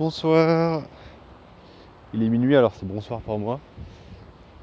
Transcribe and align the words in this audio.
Bonsoir. 0.00 0.80
Il 2.14 2.22
est 2.22 2.30
minuit 2.30 2.56
alors 2.56 2.74
c'est 2.74 2.86
bonsoir 2.86 3.20
pour 3.20 3.38
moi. 3.38 3.60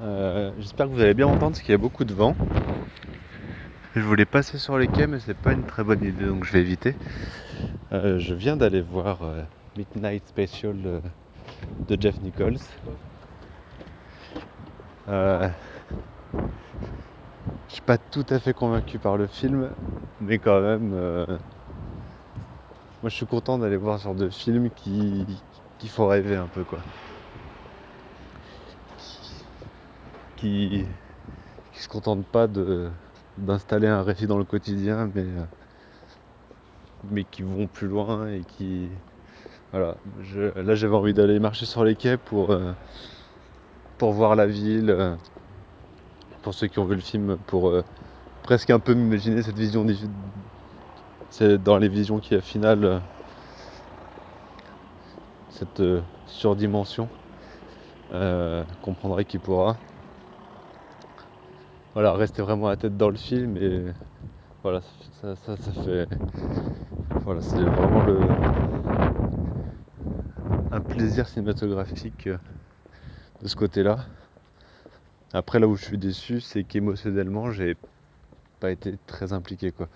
Euh, 0.02 0.50
j'espère 0.58 0.86
que 0.86 0.90
vous 0.90 1.00
allez 1.00 1.14
bien 1.14 1.28
entendre 1.28 1.52
parce 1.52 1.60
qu'il 1.62 1.70
y 1.70 1.76
a 1.76 1.78
beaucoup 1.78 2.02
de 2.02 2.12
vent. 2.12 2.34
Je 3.94 4.00
voulais 4.00 4.24
passer 4.24 4.58
sur 4.58 4.78
les 4.78 4.88
quais 4.88 5.06
mais 5.06 5.20
c'est 5.20 5.34
pas 5.34 5.52
une 5.52 5.62
très 5.62 5.84
bonne 5.84 6.02
idée 6.02 6.26
donc 6.26 6.42
je 6.42 6.50
vais 6.50 6.58
éviter. 6.58 6.96
Euh, 7.92 8.18
je 8.18 8.34
viens 8.34 8.56
d'aller 8.56 8.80
voir 8.80 9.22
euh, 9.22 9.40
Midnight 9.76 10.26
Special 10.26 10.74
de 11.88 11.96
Jeff 12.00 12.20
Nichols. 12.20 12.58
je 15.06 15.50
suis 17.68 17.82
pas 17.82 17.96
tout 17.96 18.26
à 18.28 18.40
fait 18.40 18.54
convaincu 18.54 18.98
par 18.98 19.16
le 19.16 19.28
film 19.28 19.70
mais 20.20 20.40
quand 20.40 20.60
même 20.60 21.38
moi 23.02 23.10
je 23.10 23.14
suis 23.16 23.26
content 23.26 23.58
d'aller 23.58 23.76
voir 23.76 23.98
ce 23.98 24.04
genre 24.04 24.14
de 24.14 24.28
film 24.28 24.70
qui, 24.70 25.24
qui 25.78 25.88
font 25.88 26.06
rêver 26.08 26.36
un 26.36 26.48
peu 26.48 26.64
quoi. 26.64 26.80
Qui, 30.36 30.84
qui 31.72 31.80
se 31.82 31.88
contentent 31.88 32.26
pas 32.26 32.46
de, 32.46 32.90
d'installer 33.36 33.88
un 33.88 34.02
récit 34.02 34.26
dans 34.26 34.38
le 34.38 34.44
quotidien 34.44 35.10
mais, 35.14 35.22
euh, 35.22 35.44
mais 37.10 37.24
qui 37.24 37.42
vont 37.42 37.66
plus 37.66 37.86
loin 37.88 38.28
et 38.28 38.44
qui. 38.44 38.88
Voilà. 39.72 39.96
là 40.56 40.74
j'avais 40.74 40.96
envie 40.96 41.14
d'aller 41.14 41.38
marcher 41.38 41.66
sur 41.66 41.84
les 41.84 41.94
quais 41.94 42.16
pour, 42.16 42.50
euh, 42.50 42.72
pour 43.98 44.12
voir 44.12 44.36
la 44.36 44.46
ville. 44.46 44.90
Euh, 44.90 45.16
pour 46.42 46.54
ceux 46.54 46.68
qui 46.68 46.78
ont 46.78 46.84
vu 46.84 46.94
le 46.94 47.00
film, 47.00 47.36
pour 47.46 47.72
presque 48.42 48.70
un 48.70 48.78
peu 48.78 48.94
m'imaginer 48.94 49.42
cette 49.42 49.58
vision 49.58 49.84
c'est 51.30 51.58
dans 51.58 51.78
les 51.78 51.88
visions 51.88 52.18
qui 52.18 52.34
a 52.34 52.40
final 52.40 52.84
euh, 52.84 52.98
cette 55.50 55.80
euh, 55.80 56.00
surdimension 56.26 57.08
euh, 58.12 58.64
comprendrait 58.82 59.24
qui 59.24 59.38
pourra. 59.38 59.76
Voilà 61.94 62.12
rester 62.12 62.42
vraiment 62.42 62.68
la 62.68 62.76
tête 62.76 62.96
dans 62.96 63.10
le 63.10 63.16
film 63.16 63.56
et 63.56 63.84
voilà 64.62 64.80
ça, 65.20 65.34
ça, 65.36 65.56
fait 65.56 66.08
voilà 67.24 67.40
c'est 67.40 67.62
vraiment 67.62 68.02
le 68.02 68.28
un 70.70 70.80
plaisir 70.80 71.28
cinématographique 71.28 72.28
de 73.42 73.48
ce 73.48 73.56
côté 73.56 73.82
là 73.82 73.98
après 75.32 75.58
là 75.58 75.66
où 75.66 75.76
je 75.76 75.84
suis 75.84 75.98
déçu 75.98 76.40
c'est 76.40 76.64
qu'émotionnellement 76.64 77.50
j'ai 77.50 77.76
pas 78.60 78.70
été 78.70 78.96
très 79.06 79.32
impliqué 79.32 79.72
quoi 79.72 79.88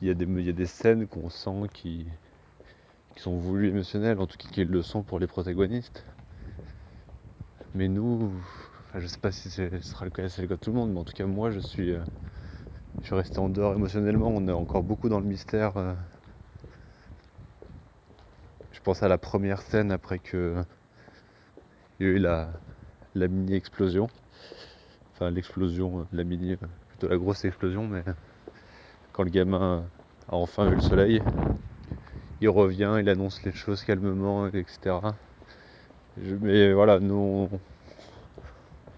il 0.00 0.08
y, 0.08 0.10
a 0.10 0.14
des, 0.14 0.24
il 0.24 0.46
y 0.46 0.48
a 0.48 0.52
des 0.52 0.66
scènes 0.66 1.06
qu'on 1.06 1.28
sent 1.28 1.68
qui, 1.72 2.06
sont 3.16 3.36
voulues 3.36 3.68
émotionnelles, 3.68 4.18
en 4.18 4.26
tout 4.26 4.38
cas 4.38 4.48
qui 4.48 4.64
le 4.64 4.82
sont 4.82 5.02
pour 5.02 5.18
les 5.18 5.26
protagonistes. 5.26 6.06
Mais 7.74 7.86
nous, 7.86 8.32
enfin, 8.88 8.98
je 8.98 9.06
sais 9.06 9.18
pas 9.18 9.30
si 9.30 9.50
ce 9.50 9.68
sera 9.80 10.06
le 10.06 10.10
cas, 10.10 10.22
le 10.22 10.46
cas 10.46 10.54
de 10.54 10.60
tout 10.60 10.70
le 10.70 10.76
monde, 10.76 10.92
mais 10.92 11.00
en 11.00 11.04
tout 11.04 11.12
cas 11.12 11.26
moi 11.26 11.50
je 11.50 11.60
suis, 11.60 11.92
euh, 11.92 12.00
je 13.00 13.06
suis 13.06 13.14
resté 13.14 13.38
en 13.38 13.50
dehors 13.50 13.74
émotionnellement, 13.74 14.28
on 14.28 14.48
est 14.48 14.52
encore 14.52 14.82
beaucoup 14.82 15.10
dans 15.10 15.20
le 15.20 15.26
mystère. 15.26 15.76
Euh. 15.76 15.92
Je 18.72 18.80
pense 18.80 19.02
à 19.02 19.08
la 19.08 19.18
première 19.18 19.60
scène 19.60 19.92
après 19.92 20.18
que 20.18 20.64
il 21.98 22.06
y 22.06 22.08
a 22.08 22.12
eu 22.12 22.18
la, 22.18 22.48
la 23.14 23.28
mini-explosion. 23.28 24.08
Enfin 25.12 25.30
l'explosion, 25.30 26.06
la 26.12 26.24
mini, 26.24 26.56
plutôt 26.88 27.08
la 27.08 27.18
grosse 27.18 27.44
explosion, 27.44 27.86
mais 27.86 28.02
quand 29.20 29.24
le 29.24 29.30
gamin 29.30 29.82
a 30.30 30.34
enfin 30.34 30.70
vu 30.70 30.76
le 30.76 30.80
soleil, 30.80 31.22
il 32.40 32.48
revient, 32.48 32.96
il 33.00 33.08
annonce 33.10 33.42
les 33.44 33.52
choses 33.52 33.84
calmement, 33.84 34.46
etc. 34.46 34.96
mais 36.40 36.72
voilà, 36.72 37.00
nous, 37.00 37.50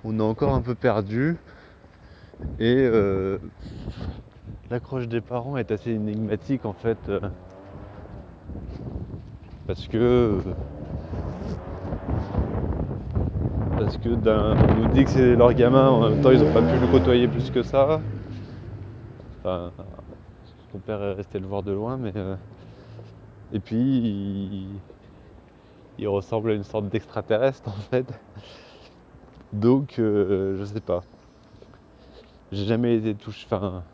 on, 0.04 0.18
est 0.20 0.22
encore 0.22 0.54
un 0.54 0.60
peu 0.60 0.76
perdu. 0.76 1.38
Et 2.60 2.76
euh, 2.76 3.38
l'accroche 4.70 5.08
des 5.08 5.20
parents 5.20 5.56
est 5.56 5.72
assez 5.72 5.90
énigmatique 5.90 6.66
en 6.66 6.72
fait. 6.72 6.98
Euh, 7.08 7.18
parce 9.66 9.88
que. 9.88 10.38
Parce 13.76 13.96
que 13.96 14.08
on 14.10 14.74
nous 14.82 14.88
dit 14.94 15.02
que 15.02 15.10
c'est 15.10 15.34
leur 15.34 15.52
gamin, 15.52 15.88
en 15.88 16.10
même 16.10 16.20
temps 16.20 16.30
ils 16.30 16.38
n'ont 16.38 16.52
pas 16.52 16.62
pu 16.62 16.78
le 16.78 16.86
côtoyer 16.86 17.26
plus 17.26 17.50
que 17.50 17.64
ça. 17.64 18.00
Ton 20.72 20.78
père 20.78 21.02
est 21.02 21.12
resté 21.12 21.38
le 21.38 21.46
voir 21.46 21.62
de 21.62 21.72
loin, 21.72 21.96
mais. 21.96 22.12
Euh, 22.16 22.36
et 23.52 23.60
puis. 23.60 24.66
Il, 25.98 26.08
ressemble 26.08 26.50
à 26.50 26.54
une 26.54 26.64
sorte 26.64 26.88
d'extraterrestre 26.88 27.68
en 27.68 27.80
fait. 27.90 28.06
Donc, 29.52 29.98
euh, 29.98 30.56
je 30.58 30.64
sais 30.64 30.80
pas. 30.80 31.02
J'ai 32.50 32.64
jamais 32.64 32.96
été 32.96 33.14
touché. 33.14 33.46
Enfin. 33.50 33.84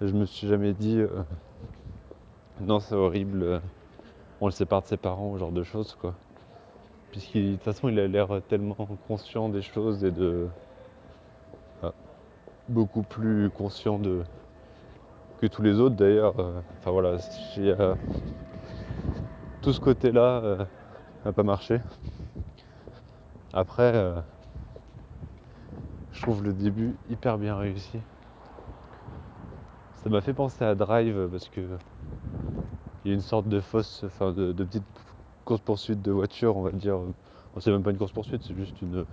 Je 0.00 0.12
me 0.12 0.24
suis 0.24 0.48
jamais 0.48 0.72
dit. 0.72 0.98
Euh, 0.98 1.22
non, 2.60 2.80
c'est 2.80 2.94
horrible. 2.94 3.60
On 4.40 4.46
le 4.46 4.52
sépare 4.52 4.82
de 4.82 4.86
ses 4.88 4.96
parents, 4.96 5.34
ce 5.34 5.38
genre 5.38 5.52
de 5.52 5.62
choses, 5.62 5.96
quoi. 6.00 6.14
Puisqu'il, 7.12 7.52
de 7.52 7.56
toute 7.56 7.64
façon, 7.64 7.88
il 7.88 8.00
a 8.00 8.08
l'air 8.08 8.40
tellement 8.48 8.88
conscient 9.06 9.48
des 9.50 9.62
choses 9.62 10.02
et 10.04 10.10
de. 10.10 10.48
Beaucoup 12.68 13.02
plus 13.02 13.50
conscient 13.50 13.98
de, 13.98 14.22
tous 15.48 15.62
les 15.62 15.80
autres 15.80 15.96
d'ailleurs. 15.96 16.38
Euh, 16.38 16.60
enfin 16.78 16.90
voilà, 16.90 17.16
euh, 17.58 17.94
tout 19.60 19.72
ce 19.72 19.80
côté-là 19.80 20.40
n'a 20.40 20.66
euh, 21.26 21.32
pas 21.32 21.42
marché. 21.42 21.80
Après, 23.52 23.92
je 26.12 26.22
trouve 26.22 26.42
le 26.42 26.52
début 26.52 26.94
hyper 27.10 27.36
bien 27.36 27.56
réussi. 27.56 27.98
Ça 30.02 30.08
m'a 30.08 30.20
fait 30.20 30.32
penser 30.32 30.64
à 30.64 30.74
Drive 30.74 31.28
parce 31.30 31.48
que 31.48 31.60
il 33.04 33.08
y 33.08 33.10
a 33.10 33.14
une 33.14 33.20
sorte 33.20 33.48
de 33.48 33.60
fausse, 33.60 34.04
enfin 34.06 34.32
de, 34.32 34.52
petite 34.52 34.84
course 35.44 35.60
poursuite 35.60 36.00
de 36.00 36.12
voiture, 36.12 36.56
on 36.56 36.62
va 36.62 36.70
dire. 36.70 36.98
c'est 37.58 37.70
même 37.70 37.82
pas 37.82 37.90
une 37.90 37.98
course 37.98 38.12
poursuite, 38.12 38.42
c'est 38.42 38.54
juste 38.54 38.80
une, 38.80 39.04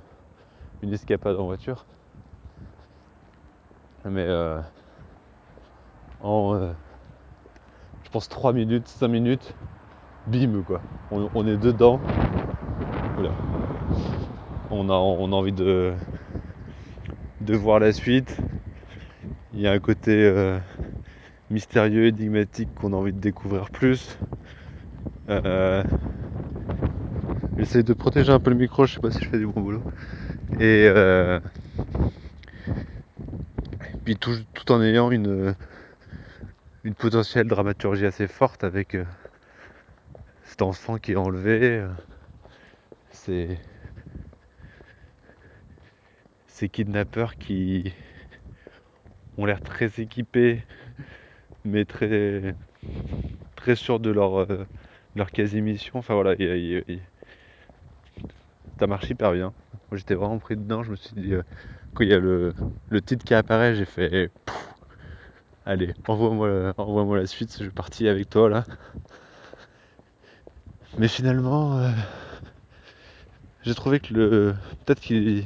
une 0.83 0.93
escapade 0.93 1.37
en 1.37 1.45
voiture. 1.45 1.85
Mais 4.05 4.25
en 6.21 6.73
je 8.09 8.13
pense 8.13 8.27
3 8.27 8.53
minutes, 8.53 8.87
5 8.87 9.07
minutes, 9.07 9.53
bim 10.25 10.63
quoi. 10.65 10.81
On, 11.11 11.45
est 11.45 11.57
dedans. 11.57 11.99
On 14.71 14.89
a, 14.89 14.93
on 14.93 15.31
a 15.31 15.35
envie 15.35 15.51
de, 15.51 15.93
voir 17.49 17.79
la 17.79 17.93
suite. 17.93 18.35
Il 19.53 19.59
y 19.59 19.67
a 19.67 19.71
un 19.71 19.77
côté 19.79 20.11
euh, 20.25 20.57
mystérieux, 21.51 22.07
énigmatique 22.07 22.73
qu'on 22.73 22.93
a 22.93 22.95
envie 22.95 23.13
de 23.13 23.19
découvrir 23.19 23.69
plus. 23.69 24.17
Euh, 25.29 25.83
J'essaie 27.59 27.83
de 27.83 27.93
protéger 27.93 28.31
un 28.31 28.39
peu 28.39 28.49
le 28.49 28.55
micro, 28.55 28.87
je 28.87 28.95
sais 28.95 28.99
pas 28.99 29.11
si 29.11 29.23
je 29.23 29.29
fais 29.29 29.37
du 29.37 29.45
bon 29.45 29.61
boulot. 29.61 29.83
Et 30.59 30.87
euh, 30.87 31.39
puis 34.03 34.17
tout 34.17 34.71
en 34.71 34.81
ayant 34.81 35.11
une, 35.11 35.53
une 36.83 36.93
potentielle 36.93 37.47
dramaturgie 37.47 38.05
assez 38.05 38.27
forte 38.27 38.63
avec 38.63 38.95
euh, 38.95 39.05
cet 40.43 40.61
enfant 40.61 40.97
qui 40.97 41.13
est 41.13 41.17
enlevé. 41.17 41.79
Euh, 41.79 41.87
ces, 43.11 43.59
kidnappeurs 46.71 47.37
qui 47.37 47.93
ont 49.37 49.45
l'air 49.45 49.61
très 49.61 49.89
équipés, 50.01 50.61
mais 51.63 51.85
très, 51.85 52.53
très 53.55 53.75
sûrs 53.75 54.01
de 54.01 54.09
leur, 54.09 54.41
euh, 54.41 54.67
leur 55.15 55.31
quasi-mission. 55.31 55.99
Enfin 55.99 56.15
voilà, 56.15 56.35
ça 58.77 58.87
marche 58.87 59.09
hyper 59.09 59.31
bien. 59.31 59.53
J'étais 59.93 60.15
vraiment 60.15 60.37
pris 60.37 60.57
dedans, 60.57 60.83
je 60.83 60.91
me 60.91 60.95
suis 60.97 61.15
dit, 61.15 61.33
quand 61.93 62.03
il 62.03 62.09
y 62.09 62.13
a 62.13 62.19
le, 62.19 62.53
le 62.89 63.01
titre 63.01 63.23
qui 63.23 63.33
apparaît, 63.33 63.75
j'ai 63.75 63.85
fait 63.85 64.29
Allez, 65.65 65.93
envoie-moi 66.07 66.73
envoie 66.77 67.17
la 67.17 67.27
suite, 67.27 67.51
je 67.51 67.63
suis 67.63 67.69
parti 67.69 68.07
avec 68.07 68.29
toi 68.29 68.49
là. 68.49 68.65
Mais 70.97 71.07
finalement, 71.07 71.77
euh, 71.77 71.91
j'ai 73.63 73.75
trouvé 73.75 73.99
que 73.99 74.13
le. 74.13 74.55
Peut-être 74.85 74.99
qu'il. 74.99 75.45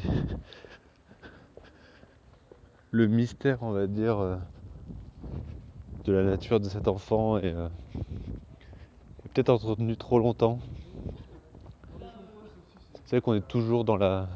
Le 2.92 3.08
mystère, 3.08 3.64
on 3.64 3.72
va 3.72 3.88
dire, 3.88 4.20
euh, 4.20 4.38
de 6.06 6.14
la 6.14 6.24
nature 6.24 6.60
de 6.60 6.70
cet 6.70 6.88
enfant 6.88 7.38
est, 7.40 7.54
euh, 7.54 7.68
peut-être 9.34 9.50
entretenu 9.50 9.98
trop 9.98 10.20
longtemps. 10.20 10.60
C'est 13.06 13.20
qu'on 13.20 13.34
est 13.34 13.48
toujours 13.48 13.84
dans 13.84 13.98
la, 13.98 14.30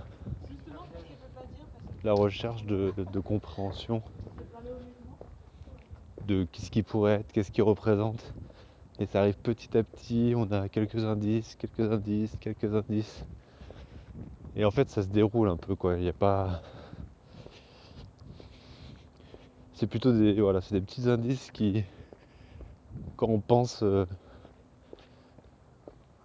la 2.03 2.13
recherche 2.13 2.65
de 2.65 3.19
compréhension 3.19 4.01
de 6.27 6.45
qu'est-ce 6.51 6.69
qui 6.69 6.83
pourrait 6.83 7.13
être, 7.21 7.31
qu'est-ce 7.31 7.51
qu'il 7.51 7.63
représente. 7.63 8.33
Et 8.99 9.05
ça 9.05 9.21
arrive 9.21 9.37
petit 9.37 9.77
à 9.77 9.83
petit, 9.83 10.33
on 10.35 10.51
a 10.51 10.69
quelques 10.69 11.03
indices, 11.03 11.55
quelques 11.55 11.91
indices, 11.91 12.35
quelques 12.39 12.75
indices. 12.75 13.25
Et 14.55 14.65
en 14.65 14.71
fait, 14.71 14.89
ça 14.89 15.03
se 15.03 15.07
déroule 15.07 15.49
un 15.49 15.57
peu, 15.57 15.75
quoi. 15.75 15.95
Il 15.95 16.01
n'y 16.01 16.09
a 16.09 16.13
pas. 16.13 16.61
C'est 19.73 19.87
plutôt 19.87 20.11
des, 20.11 20.39
voilà, 20.41 20.61
c'est 20.61 20.73
des 20.73 20.81
petits 20.81 21.07
indices 21.07 21.51
qui, 21.51 21.83
quand 23.15 23.27
on 23.27 23.39
pense 23.39 23.83
euh, 23.83 24.05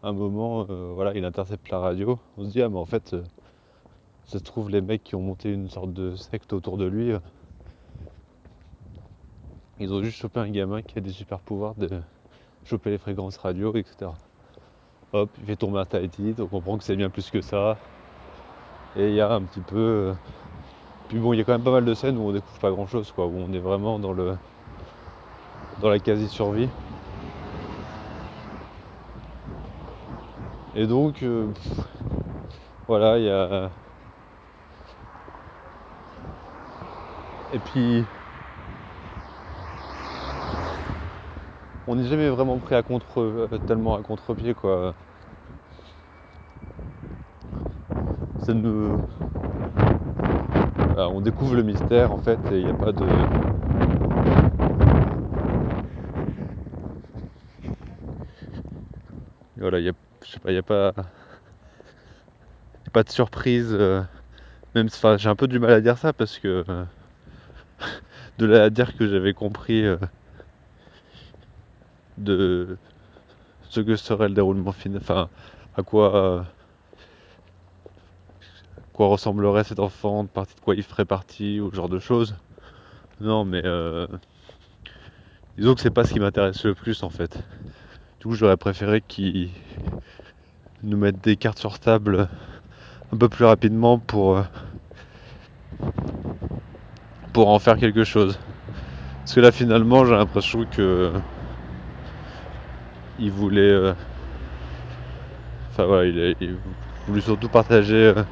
un 0.02 0.12
moment, 0.12 0.66
euh, 0.68 0.92
voilà, 0.94 1.14
il 1.14 1.24
intercepte 1.24 1.68
la 1.70 1.78
radio, 1.78 2.18
on 2.36 2.44
se 2.44 2.50
dit, 2.50 2.62
ah, 2.62 2.68
mais 2.68 2.78
en 2.78 2.84
fait, 2.86 3.14
euh, 3.14 3.22
ça 4.24 4.38
se 4.38 4.44
trouve, 4.44 4.70
les 4.70 4.80
mecs 4.80 5.04
qui 5.04 5.14
ont 5.14 5.20
monté 5.20 5.52
une 5.52 5.68
sorte 5.68 5.92
de 5.92 6.16
secte 6.16 6.52
autour 6.52 6.76
de 6.76 6.86
lui, 6.86 7.12
euh, 7.12 7.18
ils 9.82 9.92
ont 9.92 10.00
juste 10.02 10.16
chopé 10.18 10.38
un 10.38 10.48
gamin 10.48 10.80
qui 10.80 10.96
a 10.96 11.00
des 11.00 11.10
super 11.10 11.40
pouvoirs 11.40 11.74
de 11.74 11.90
choper 12.64 12.90
les 12.90 12.98
fréquences 12.98 13.36
radio, 13.36 13.74
etc. 13.74 14.12
Hop, 15.12 15.28
il 15.40 15.44
fait 15.46 15.56
tomber 15.56 15.80
un 15.80 15.84
Tahiti, 15.84 16.34
on 16.38 16.46
comprend 16.46 16.78
que 16.78 16.84
c'est 16.84 16.96
bien 16.96 17.10
plus 17.10 17.30
que 17.30 17.40
ça. 17.40 17.76
Et 18.96 19.08
il 19.08 19.14
y 19.14 19.20
a 19.20 19.32
un 19.32 19.42
petit 19.42 19.60
peu. 19.60 19.76
euh, 19.76 20.14
Puis 21.08 21.18
bon, 21.18 21.32
il 21.32 21.38
y 21.38 21.40
a 21.40 21.44
quand 21.44 21.52
même 21.52 21.62
pas 21.64 21.72
mal 21.72 21.84
de 21.84 21.94
scènes 21.94 22.16
où 22.16 22.22
on 22.28 22.32
découvre 22.32 22.58
pas 22.60 22.70
grand 22.70 22.86
chose, 22.86 23.10
quoi, 23.10 23.26
où 23.26 23.34
on 23.36 23.52
est 23.52 23.58
vraiment 23.58 23.98
dans 23.98 24.12
le. 24.12 24.36
dans 25.80 25.88
la 25.88 25.98
quasi-survie. 25.98 26.68
Et 30.74 30.86
donc, 30.86 31.22
euh, 31.22 31.46
voilà, 32.86 33.18
il 33.18 33.24
y 33.24 33.30
a. 33.30 33.70
Et 37.54 37.58
puis. 37.58 38.04
On 41.86 41.94
n'est 41.94 42.06
jamais 42.08 42.28
vraiment 42.28 42.58
pris 42.58 42.74
à 42.74 42.82
contre. 42.82 43.20
euh, 43.20 43.58
tellement 43.64 43.94
à 43.94 44.02
contre-pied, 44.02 44.52
quoi. 44.54 44.96
Voilà, 50.86 51.10
on 51.10 51.20
découvre 51.20 51.54
le 51.56 51.62
mystère 51.64 52.12
en 52.12 52.18
fait 52.18 52.50
et 52.52 52.58
il 52.58 52.62
n'y 52.64 52.68
a 52.68 52.74
pas 52.74 52.92
de. 52.92 53.28
Voilà, 59.56 59.78
il 59.80 59.84
y 59.84 59.88
a, 59.88 59.92
pas, 60.40 60.50
a 60.58 60.62
pas, 60.62 60.94
pas 62.92 63.02
de 63.02 63.10
surprise. 63.10 63.72
euh, 63.72 64.02
même, 64.74 64.88
j'ai 65.18 65.28
un 65.30 65.36
peu 65.36 65.48
du 65.48 65.58
mal 65.60 65.72
à 65.72 65.80
dire 65.80 65.98
ça 65.98 66.12
parce 66.14 66.38
que 66.40 66.64
euh, 66.68 66.84
de 68.38 68.46
là 68.46 68.64
à 68.64 68.70
dire 68.70 68.94
que 68.96 69.06
j'avais 69.08 69.34
compris 69.34 69.84
euh, 69.84 69.96
de 72.18 72.78
ce 73.70 73.80
que 73.80 73.96
serait 73.96 74.28
le 74.28 74.34
déroulement 74.34 74.72
final, 74.72 75.00
enfin, 75.02 75.30
à 75.74 75.82
quoi, 75.82 76.46
ressemblerait 78.98 79.64
cet 79.64 79.78
enfant, 79.80 80.24
de 80.24 80.28
partie 80.28 80.54
de 80.54 80.60
quoi 80.60 80.74
il 80.74 80.82
ferait 80.82 81.04
partie 81.04 81.60
ou 81.60 81.70
ce 81.70 81.76
genre 81.76 81.88
de 81.88 81.98
choses. 81.98 82.36
Non, 83.20 83.44
mais 83.44 83.62
euh, 83.64 84.06
disons 85.56 85.74
que 85.74 85.80
c'est 85.80 85.90
pas 85.90 86.04
ce 86.04 86.12
qui 86.12 86.20
m'intéresse 86.20 86.64
le 86.64 86.74
plus 86.74 87.02
en 87.02 87.10
fait. 87.10 87.38
Du 88.20 88.28
coup, 88.28 88.34
j'aurais 88.34 88.56
préféré 88.56 89.02
qu'ils 89.02 89.50
nous 90.82 90.96
mettent 90.98 91.20
des 91.20 91.36
cartes 91.36 91.58
sur 91.58 91.78
table 91.78 92.28
un 93.12 93.16
peu 93.18 93.28
plus 93.28 93.44
rapidement 93.44 93.98
pour, 93.98 94.38
euh, 94.38 94.42
pour 97.32 97.48
en 97.48 97.58
faire 97.58 97.78
quelque 97.78 98.04
chose. 98.04 98.38
Parce 99.24 99.34
que 99.34 99.40
là, 99.40 99.52
finalement, 99.52 100.04
j'ai 100.04 100.12
l'impression 100.14 100.66
que 100.66 101.12
il 103.18 103.30
voulait, 103.32 103.60
euh, 103.62 103.94
enfin 105.70 105.86
voilà, 105.86 106.06
il, 106.40 106.58
voulait 107.06 107.20
surtout 107.20 107.48
partager 107.48 107.94
euh, 108.16 108.24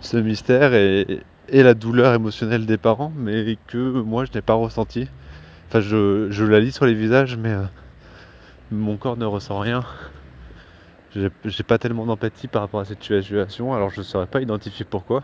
ce 0.00 0.16
mystère 0.18 0.74
et, 0.74 1.24
et 1.48 1.64
la 1.64 1.74
douleur 1.74 2.14
émotionnelle 2.14 2.66
des 2.66 2.78
parents, 2.78 3.12
mais 3.16 3.58
que 3.68 3.78
moi, 4.02 4.24
je 4.26 4.32
n'ai 4.34 4.42
pas 4.42 4.54
ressenti. 4.54 5.08
Enfin, 5.68 5.80
je, 5.80 6.28
je 6.30 6.44
la 6.44 6.60
lis 6.60 6.72
sur 6.72 6.86
les 6.86 6.94
visages, 6.94 7.36
mais 7.38 7.52
euh, 7.52 7.64
mon 8.70 8.96
corps 8.98 9.16
ne 9.16 9.24
ressent 9.26 9.58
rien. 9.58 9.84
J'ai 11.44 11.62
pas 11.64 11.78
tellement 11.78 12.06
d'empathie 12.06 12.48
par 12.48 12.62
rapport 12.62 12.80
à 12.80 12.84
cette 12.86 13.02
situation, 13.02 13.74
alors 13.74 13.90
je 13.90 14.00
ne 14.00 14.04
saurais 14.04 14.26
pas 14.26 14.40
identifier 14.40 14.84
pourquoi. 14.86 15.22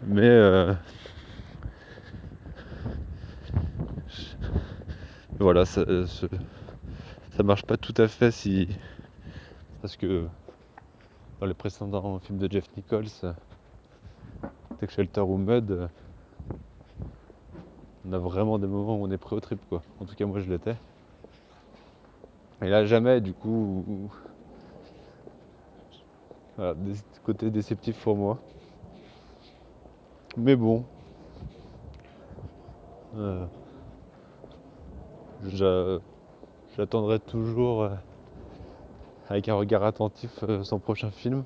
Mais 0.00 0.76
voilà, 5.38 5.64
ce- 5.64 6.26
ça 7.40 7.44
marche 7.44 7.62
pas 7.62 7.78
tout 7.78 7.94
à 7.96 8.06
fait 8.06 8.30
si. 8.32 8.68
Parce 9.80 9.96
que 9.96 10.28
dans 11.40 11.46
les 11.46 11.54
précédents 11.54 12.18
films 12.20 12.38
de 12.38 12.52
Jeff 12.52 12.66
Nichols, 12.76 13.08
Take 14.78 14.92
Shelter 14.92 15.22
ou 15.22 15.38
Mud, 15.38 15.88
on 18.04 18.12
a 18.12 18.18
vraiment 18.18 18.58
des 18.58 18.66
moments 18.66 18.96
où 19.00 19.06
on 19.06 19.10
est 19.10 19.16
pris 19.16 19.36
au 19.36 19.40
trip 19.40 19.60
quoi. 19.70 19.82
En 20.00 20.04
tout 20.04 20.14
cas 20.14 20.26
moi 20.26 20.38
je 20.40 20.50
l'étais. 20.50 20.76
Et 22.62 22.68
là 22.68 22.84
jamais 22.84 23.20
du 23.20 23.34
coup. 23.34 24.10
Voilà, 26.56 26.74
côté 27.24 27.50
déceptif 27.50 28.00
pour 28.02 28.16
moi. 28.16 28.38
Mais 30.36 30.56
bon. 30.56 30.84
euh, 33.14 33.46
j'a- 35.52 36.00
J'attendrai 36.76 37.18
toujours 37.18 37.82
euh, 37.82 37.94
avec 39.28 39.48
un 39.48 39.54
regard 39.54 39.82
attentif 39.82 40.30
euh, 40.44 40.62
son 40.62 40.78
prochain 40.78 41.10
film. 41.10 41.44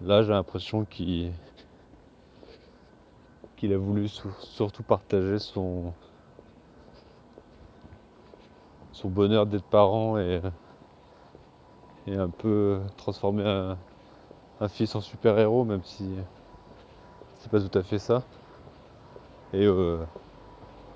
Là 0.00 0.22
j'ai 0.22 0.30
l'impression 0.30 0.86
qu'il 0.86 1.32
a 3.62 3.76
voulu 3.76 4.08
sur- 4.08 4.40
surtout 4.42 4.82
partager 4.82 5.38
son, 5.38 5.92
bonheur 9.04 9.46
d'être 9.46 9.64
parent 9.64 10.18
et, 10.18 10.40
un 12.06 12.30
peu 12.30 12.80
transformer 12.96 13.44
un, 13.44 14.68
fils 14.68 14.94
en 14.94 15.00
super-héros, 15.02 15.64
même 15.64 15.84
si 15.84 16.16
c'est 17.40 17.50
pas 17.50 17.60
tout 17.60 17.78
à 17.78 17.82
fait 17.82 17.98
ça. 17.98 18.22
Euh, 19.54 20.04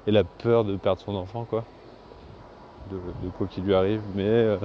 et 0.07 0.11
la 0.11 0.25
peur 0.25 0.65
de 0.65 0.77
perdre 0.77 1.01
son 1.01 1.15
enfant, 1.15 1.45
quoi. 1.45 1.65
De, 2.91 3.29
quoi 3.39 3.47
qu'il 3.47 3.65
lui 3.65 3.75
arrive. 3.75 4.03
Mais, 4.15 4.29
euh, 4.29 4.59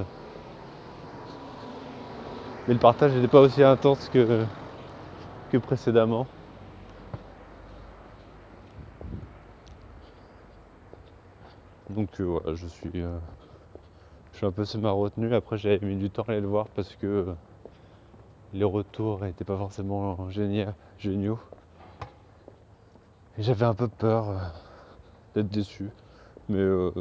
mais 2.67 2.74
le 2.74 2.79
partage 2.79 3.13
n'était 3.13 3.27
pas 3.27 3.39
aussi 3.39 3.63
intense 3.63 4.10
que, 4.10 4.44
que 5.51 5.58
précédemment. 5.58 6.27
Donc 11.89 12.10
euh, 12.20 12.24
voilà, 12.25 12.53
je 12.53 12.67
suis, 12.67 12.91
euh, 12.96 13.17
je 14.34 14.38
suis 14.38 14.46
un 14.46 14.51
peu 14.51 14.65
semi-retenu. 14.65 15.34
Après, 15.34 15.58
j'avais 15.58 15.79
mis 15.86 15.96
du 15.96 16.10
temps 16.10 16.24
à 16.24 16.32
aller 16.32 16.41
le 16.41 16.48
voir 16.48 16.67
parce 16.75 16.96
que 16.96 17.34
les 18.53 18.65
retours 18.65 19.22
n'étaient 19.22 19.46
pas 19.46 19.58
forcément 19.58 20.29
géniaux. 20.29 20.65
géniaux. 21.00 21.39
Et 23.38 23.44
j'avais 23.44 23.65
un 23.65 23.75
peu 23.75 23.88
peur 23.88 24.51
d'être 25.38 25.50
déçu. 25.50 25.89
Mais 26.50 26.58
euh, 26.58 26.91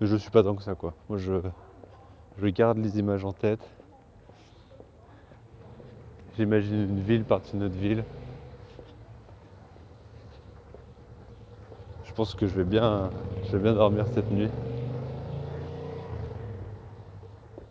je 0.00 0.16
suis 0.16 0.30
pas 0.30 0.42
tant 0.42 0.54
que 0.54 0.62
ça, 0.62 0.74
quoi. 0.74 0.94
Moi, 1.08 1.18
je, 1.18 1.34
je 2.38 2.46
garde 2.48 2.78
les 2.78 2.98
images 2.98 3.24
en 3.24 3.32
tête. 3.32 3.60
J'imagine 6.36 6.82
une 6.82 7.00
ville 7.00 7.24
partie 7.24 7.52
d'une 7.52 7.64
autre 7.64 7.74
ville. 7.74 8.04
Je 12.04 12.12
pense 12.12 12.34
que 12.34 12.46
je 12.46 12.54
vais 12.54 12.64
bien, 12.64 13.10
je 13.46 13.56
vais 13.56 13.62
bien 13.62 13.74
dormir 13.74 14.06
cette 14.12 14.30
nuit. 14.32 14.50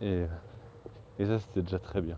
Et, 0.00 0.24
et 1.18 1.26
ça, 1.26 1.38
c'était 1.38 1.62
déjà 1.62 1.78
très 1.78 2.00
bien. 2.00 2.16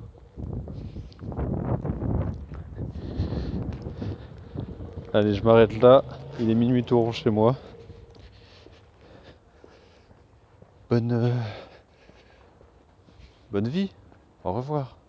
Allez, 5.12 5.34
je 5.34 5.42
m'arrête 5.42 5.80
là. 5.80 6.04
Il 6.38 6.50
est 6.50 6.54
minuit 6.54 6.84
tout 6.84 6.98
rond 6.98 7.12
chez 7.12 7.30
moi. 7.30 7.56
Bonne, 10.88 11.12
euh, 11.12 11.30
bonne 13.50 13.68
vie. 13.68 13.90
Au 14.44 14.52
revoir. 14.52 14.99